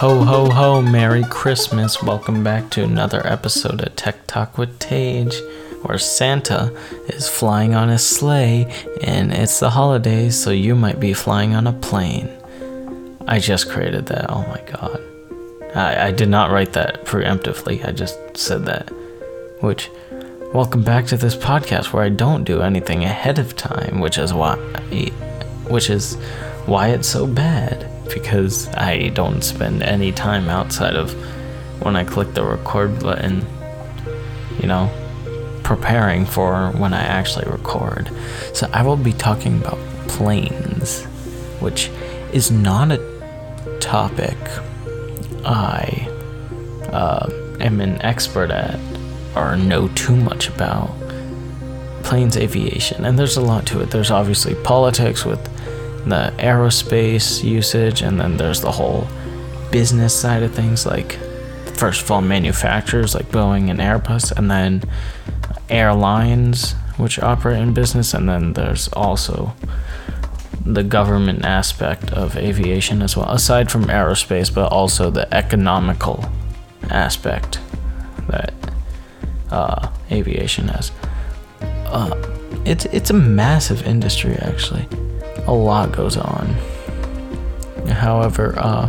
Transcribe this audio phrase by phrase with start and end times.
[0.00, 2.02] Ho ho ho, Merry Christmas.
[2.02, 5.40] Welcome back to another episode of Tech Talk with Tage,
[5.84, 6.70] where Santa
[7.08, 8.70] is flying on a sleigh
[9.02, 12.28] and it's the holidays, so you might be flying on a plane.
[13.26, 15.00] I just created that, oh my god.
[15.74, 18.90] I, I did not write that preemptively, I just said that.
[19.62, 19.88] Which,
[20.52, 24.34] welcome back to this podcast where I don't do anything ahead of time, which is
[24.34, 24.56] why,
[25.70, 26.16] which is
[26.66, 31.12] why it's so bad because I don't spend any time outside of
[31.82, 33.44] when I click the record button,
[34.60, 34.90] you know,
[35.62, 38.10] preparing for when I actually record.
[38.54, 39.78] So I will be talking about
[40.08, 41.04] planes,
[41.60, 41.88] which
[42.32, 44.36] is not a topic
[45.44, 46.08] I
[46.92, 47.30] uh,
[47.60, 48.80] am an expert at
[49.36, 50.90] or know too much about.
[52.02, 53.90] Planes aviation, and there's a lot to it.
[53.90, 55.40] There's obviously politics with
[56.06, 59.08] the aerospace usage, and then there's the whole
[59.70, 61.18] business side of things, like
[61.74, 64.82] first of all, manufacturers like Boeing and Airbus, and then
[65.68, 69.54] airlines which operate in business, and then there's also
[70.64, 76.24] the government aspect of aviation as well, aside from aerospace, but also the economical
[76.90, 77.58] aspect
[78.28, 78.54] that
[79.50, 80.92] uh, aviation has.
[81.60, 82.14] Uh,
[82.64, 84.88] it's it's a massive industry actually
[85.46, 86.46] a lot goes on.
[87.88, 88.88] However, uh,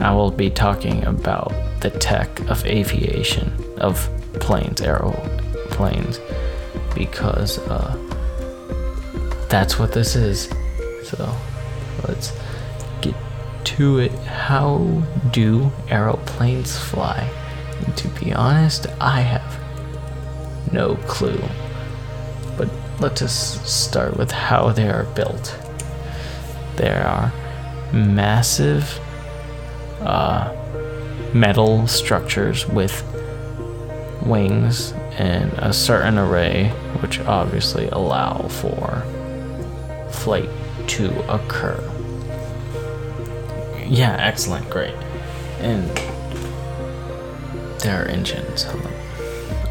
[0.00, 6.20] I will be talking about the tech of aviation, of planes, aeroplanes,
[6.94, 7.96] because uh,
[9.48, 10.48] that's what this is.
[11.04, 11.36] So
[12.06, 12.32] let's
[13.00, 13.14] get
[13.64, 14.12] to it.
[14.12, 14.78] How
[15.32, 17.28] do aeroplanes fly?
[17.84, 21.42] And to be honest, I have no clue.
[22.56, 22.68] But
[23.00, 25.58] let us start with how they are built
[26.76, 27.32] there are
[27.92, 29.00] massive
[30.00, 30.52] uh,
[31.32, 33.02] metal structures with
[34.24, 36.68] wings and a certain array,
[37.00, 39.02] which obviously allow for
[40.10, 40.48] flight
[40.88, 41.78] to occur.
[43.86, 44.94] Yeah, excellent, great.
[45.60, 45.88] And
[47.80, 48.66] there are engines.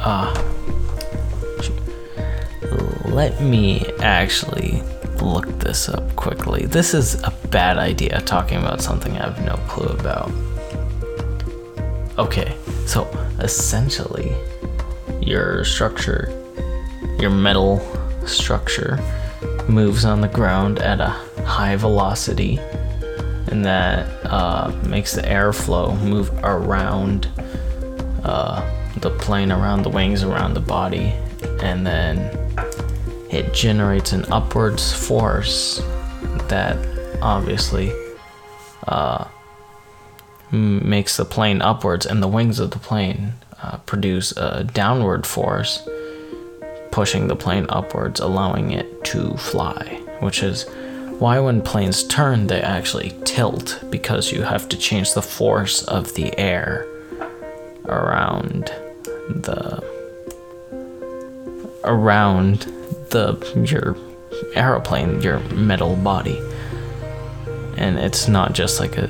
[0.00, 0.32] Ah.
[0.32, 0.52] Uh,
[3.06, 4.82] let me actually
[5.22, 6.66] look this up quickly.
[6.66, 10.30] This is a bad idea talking about something I have no clue about.
[12.18, 12.56] Okay,
[12.86, 13.04] so
[13.38, 14.32] essentially,
[15.20, 16.28] your structure,
[17.18, 17.80] your metal
[18.26, 18.98] structure,
[19.68, 21.08] moves on the ground at a
[21.44, 22.58] high velocity,
[23.48, 27.28] and that uh, makes the airflow move around
[28.24, 28.60] uh,
[28.98, 31.12] the plane, around the wings, around the body,
[31.60, 32.41] and then
[33.32, 35.80] it generates an upwards force
[36.48, 36.76] that
[37.22, 37.90] obviously
[38.86, 39.26] uh,
[40.50, 43.32] makes the plane upwards, and the wings of the plane
[43.62, 45.82] uh, produce a downward force,
[46.90, 50.66] pushing the plane upwards, allowing it to fly, which is
[51.18, 56.14] why when planes turn, they actually tilt because you have to change the force of
[56.14, 56.86] the air
[57.86, 58.64] around
[59.30, 59.82] the
[61.84, 62.81] around
[63.12, 63.96] the your
[64.54, 66.38] aeroplane, your metal body.
[67.76, 69.08] And it's not just like a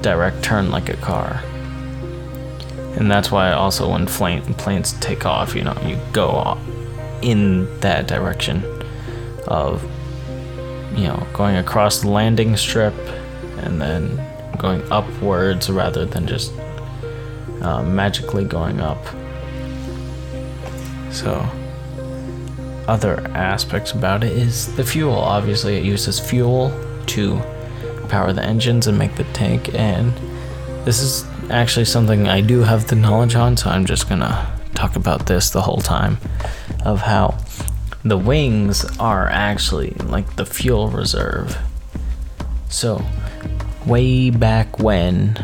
[0.00, 1.42] direct turn like a car.
[2.96, 6.58] And that's why also when planes take off, you know, you go
[7.22, 8.64] in that direction
[9.46, 9.82] of
[10.98, 12.94] you know, going across the landing strip
[13.58, 14.16] and then
[14.58, 16.52] going upwards rather than just
[17.62, 18.98] uh, magically going up.
[21.12, 21.48] So,
[22.88, 25.14] other aspects about it is the fuel.
[25.14, 26.72] Obviously, it uses fuel
[27.06, 27.40] to
[28.08, 30.12] power the engines and make the tank, and
[30.86, 34.96] this is actually something I do have the knowledge on, so I'm just gonna talk
[34.96, 36.16] about this the whole time
[36.84, 37.38] of how
[38.04, 41.58] the wings are actually like the fuel reserve.
[42.70, 43.04] So,
[43.86, 45.36] way back when,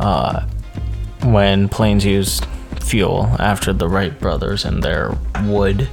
[0.00, 0.44] uh,
[1.22, 2.46] when planes used
[2.80, 5.88] fuel after the Wright brothers and their wood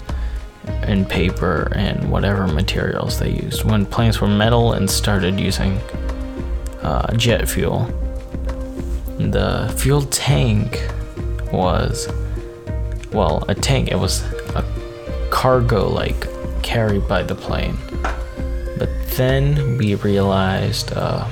[0.88, 3.64] and paper and whatever materials they used.
[3.64, 5.78] When planes were metal and started using
[6.82, 7.86] uh, jet fuel,
[9.20, 10.90] the fuel tank
[11.52, 12.08] was,
[13.12, 13.90] well, a tank.
[13.90, 14.24] It was
[14.56, 14.64] a
[15.30, 16.28] cargo like
[16.64, 17.78] carried by the plane.
[18.78, 21.28] But then we realized uh,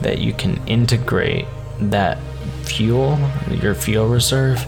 [0.00, 1.46] that you can integrate
[1.78, 2.18] that
[2.64, 3.18] fuel,
[3.50, 4.66] your fuel reserve,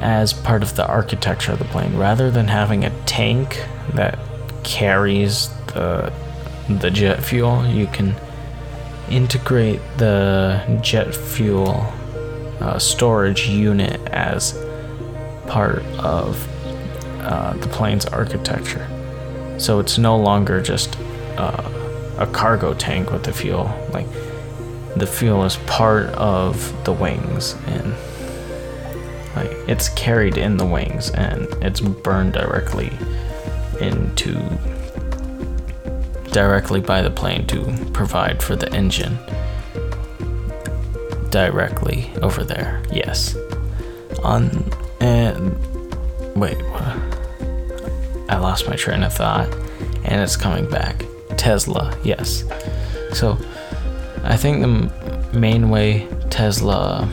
[0.00, 3.64] as part of the architecture of the plane rather than having a tank
[3.94, 4.18] that
[4.64, 6.12] carries the
[6.68, 8.14] the jet fuel you can
[9.10, 11.92] integrate the jet fuel
[12.60, 14.52] uh, storage unit as
[15.46, 16.46] part of
[17.22, 18.86] uh, the plane's architecture.
[19.58, 20.96] So it's no longer just
[21.36, 21.62] uh,
[22.18, 23.70] a cargo tank with the fuel.
[23.92, 24.06] Like
[24.96, 27.94] the fuel is part of the wings and
[29.36, 32.92] like it's carried in the wings and it's burned directly
[33.80, 34.34] into
[36.32, 39.18] directly by the plane to provide for the engine
[41.30, 42.82] directly over there.
[42.92, 43.36] Yes.
[44.22, 44.50] On
[45.00, 45.56] and
[46.36, 46.82] wait, what?
[48.28, 49.52] I lost my train of thought
[50.04, 51.04] and it's coming back.
[51.36, 52.44] Tesla, yes.
[53.12, 53.38] So
[54.22, 57.08] I think the main way Tesla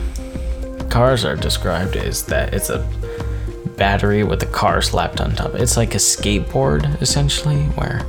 [0.90, 2.78] cars are described is that it's a
[3.76, 5.54] battery with a car slapped on top.
[5.54, 8.04] It's like a skateboard essentially, where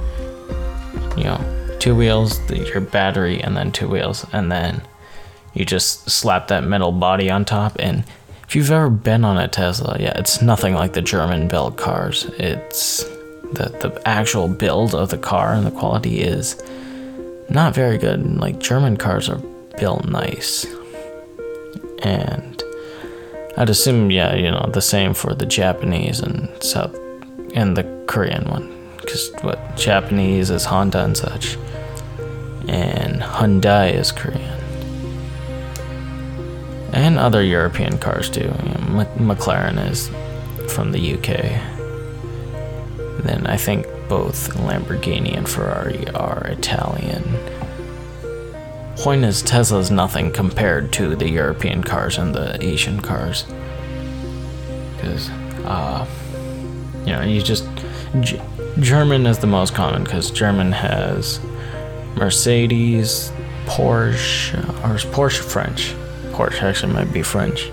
[1.17, 4.81] you know, two wheels, your battery, and then two wheels, and then
[5.53, 7.75] you just slap that metal body on top.
[7.79, 8.03] And
[8.43, 12.25] if you've ever been on a Tesla, yeah, it's nothing like the German built cars.
[12.37, 13.03] It's
[13.53, 16.61] the the actual build of the car and the quality is
[17.49, 18.37] not very good.
[18.37, 19.41] Like German cars are
[19.79, 20.65] built nice.
[22.01, 22.48] And
[23.59, 26.95] I'd assume yeah, you know, the same for the Japanese and South
[27.53, 28.73] and the Korean one.
[28.99, 31.57] Cuz what Japanese is Honda and such.
[32.69, 34.59] And Hyundai is Korean.
[36.93, 38.49] And other European cars too.
[38.63, 40.09] You know, McLaren is
[40.73, 41.27] from the UK.
[43.25, 47.23] Then I think both Lamborghini and Ferrari are Italian.
[48.99, 53.45] Point is, Tesla's nothing compared to the European cars and the Asian cars.
[54.95, 55.29] Because,
[55.63, 56.05] uh,
[57.05, 57.65] you know, you just.
[58.19, 58.41] G-
[58.79, 61.39] German is the most common because German has
[62.15, 63.31] Mercedes,
[63.65, 65.93] Porsche, or is Porsche French?
[66.31, 67.71] Porsche actually might be French.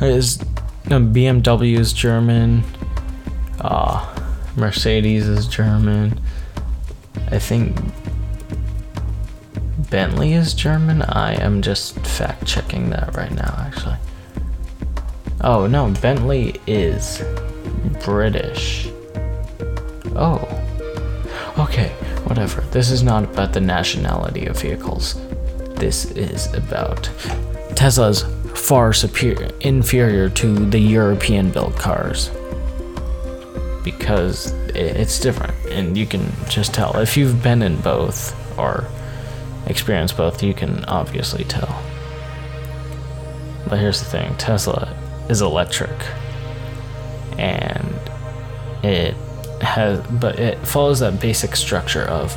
[0.00, 0.38] Is
[0.86, 2.64] BMW is German.
[3.60, 4.06] Uh,
[4.56, 6.18] Mercedes is German.
[7.30, 7.76] I think
[9.90, 11.02] Bentley is German.
[11.02, 13.96] I am just fact checking that right now, actually.
[15.40, 17.22] Oh, no, Bentley is
[18.04, 18.88] British.
[20.14, 20.46] Oh.
[21.58, 21.88] Okay,
[22.24, 22.60] whatever.
[22.70, 25.20] This is not about the nationality of vehicles.
[25.74, 27.10] This is about
[27.74, 32.30] Tesla's far superior inferior to the European built cars
[33.82, 38.86] because it's different and you can just tell if you've been in both or
[39.70, 41.82] experienced both you can obviously tell
[43.68, 44.94] but here's the thing tesla
[45.28, 45.90] is electric
[47.38, 47.94] and
[48.82, 49.14] it
[49.62, 52.34] has but it follows that basic structure of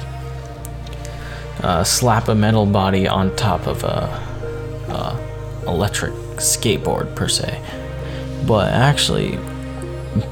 [1.63, 4.09] uh, slap a metal body on top of a,
[4.89, 7.61] a electric skateboard per se
[8.45, 9.37] but actually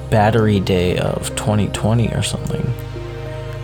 [0.09, 2.73] battery day of 2020 or something.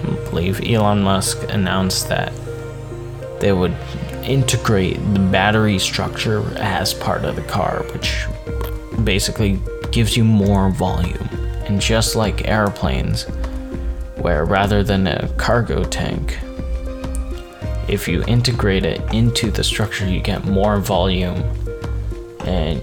[0.03, 2.31] I believe Elon Musk announced that
[3.39, 3.75] they would
[4.23, 8.25] integrate the battery structure as part of the car, which
[9.03, 9.59] basically
[9.91, 11.29] gives you more volume.
[11.65, 13.25] And just like airplanes,
[14.17, 16.37] where rather than a cargo tank,
[17.87, 21.43] if you integrate it into the structure, you get more volume
[22.41, 22.81] and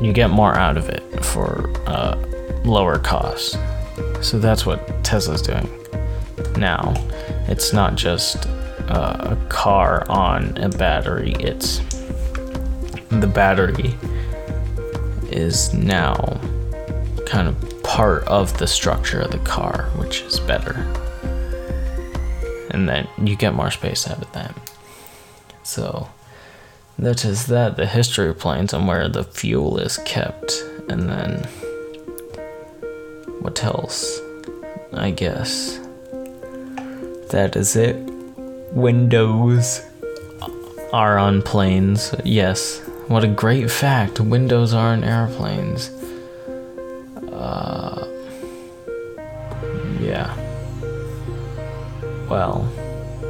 [0.00, 2.16] you get more out of it for uh,
[2.64, 3.58] lower cost.
[4.20, 5.68] So that's what Tesla's doing.
[6.56, 6.94] Now,
[7.48, 8.46] it's not just
[8.88, 11.78] uh, a car on a battery, it's
[13.10, 13.94] the battery
[15.30, 16.14] is now
[17.26, 20.74] kind of part of the structure of the car, which is better.
[22.70, 24.54] And then you get more space out of that.
[25.62, 26.08] So
[26.98, 30.52] that is that, the history planes and where the fuel is kept,
[30.88, 31.44] and then
[33.40, 34.20] what else?
[34.92, 35.78] I guess.
[37.30, 38.07] That is it.
[38.78, 39.82] Windows
[40.92, 42.14] are on planes.
[42.24, 42.78] Yes.
[43.08, 44.20] What a great fact.
[44.20, 45.88] Windows are on airplanes.
[47.32, 48.06] Uh,
[49.98, 50.32] yeah.
[52.30, 52.70] Well,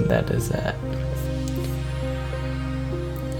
[0.02, 0.74] that is that.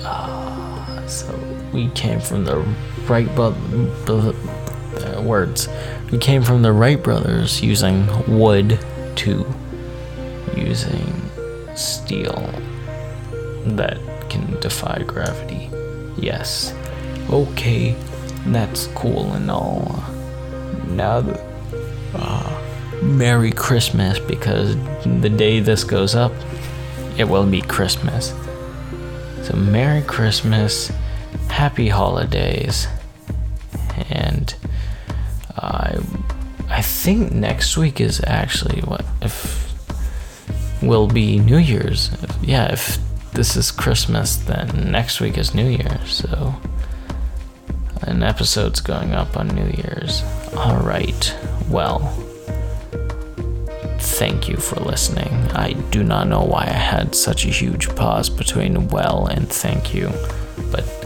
[0.02, 1.38] Uh, so
[1.74, 2.56] we came from the
[3.06, 3.52] right but
[4.08, 5.68] uh, words.
[6.10, 8.06] We came from the Wright brothers using
[8.38, 8.78] wood
[9.16, 9.54] to
[10.56, 11.27] using
[11.78, 12.50] steel
[13.64, 15.70] that can defy gravity.
[16.16, 16.74] Yes.
[17.30, 17.94] Okay,
[18.46, 20.02] that's cool and all.
[20.88, 21.24] Now,
[22.14, 22.64] uh,
[23.02, 24.76] Merry Christmas because
[25.20, 26.32] the day this goes up,
[27.16, 28.34] it will be Christmas.
[29.42, 30.90] So, Merry Christmas,
[31.48, 32.86] Happy Holidays,
[34.10, 34.54] and
[35.56, 35.98] I,
[36.68, 39.67] I think next week is actually what if
[40.82, 42.10] will be New Year's.
[42.42, 42.98] Yeah, if
[43.32, 46.12] this is Christmas, then next week is New Year's.
[46.12, 46.54] So,
[48.02, 50.22] an episode's going up on New Year's.
[50.56, 51.36] All right.
[51.68, 52.00] Well,
[53.98, 55.32] thank you for listening.
[55.52, 59.94] I do not know why I had such a huge pause between well and thank
[59.94, 60.10] you,
[60.70, 60.97] but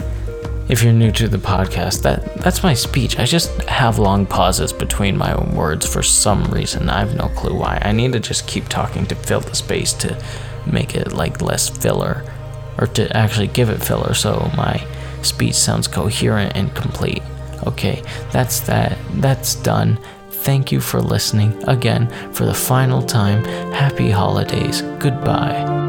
[0.69, 3.19] if you're new to the podcast, that that's my speech.
[3.19, 6.89] I just have long pauses between my own words for some reason.
[6.89, 7.79] I have no clue why.
[7.81, 10.23] I need to just keep talking to fill the space to
[10.65, 12.23] make it like less filler
[12.77, 14.85] or to actually give it filler so my
[15.21, 17.21] speech sounds coherent and complete.
[17.67, 18.01] Okay,
[18.31, 18.97] that's that.
[19.15, 19.99] That's done.
[20.29, 23.43] Thank you for listening again for the final time.
[23.73, 24.81] Happy holidays.
[24.99, 25.82] Goodbye.